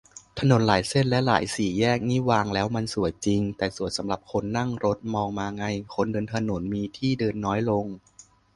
[0.39, 5.63] ถนนหลายเส้นและหลายสี่แยกนี่วางแล้วมันสวยจริง แต่สวยสำหรับคนนั่งรถมองมาไง
[5.95, 7.85] คนเดินถนนมีที่เดินน้อยลง